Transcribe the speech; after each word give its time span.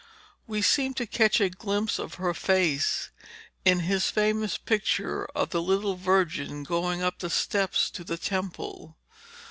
We 0.47 0.63
seem 0.63 0.95
to 0.95 1.05
catch 1.05 1.39
a 1.39 1.51
glimpse 1.51 1.99
of 1.99 2.15
her 2.15 2.33
face 2.33 3.11
in 3.63 3.81
his 3.81 4.09
famous 4.09 4.57
picture 4.57 5.25
of 5.35 5.51
the 5.51 5.61
little 5.61 5.93
Virgin 5.95 6.63
going 6.63 7.03
up 7.03 7.19
the 7.19 7.29
steps 7.29 7.91
to 7.91 8.03
the 8.03 8.17
temple. 8.17 8.97